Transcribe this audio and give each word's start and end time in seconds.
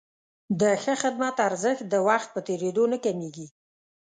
د 0.59 0.61
ښه 0.81 0.93
خدمت 1.01 1.35
ارزښت 1.47 1.83
د 1.89 1.93
وخت 2.07 2.29
په 2.35 2.39
تېرېدو 2.47 2.83
نه 2.93 2.97
کمېږي. 3.05 3.47